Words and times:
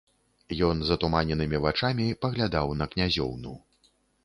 Ён 0.67 0.79
затуманенымі 0.91 1.61
вачамі 1.67 2.07
паглядаў 2.27 2.75
на 2.83 2.91
князёўну. 2.95 3.57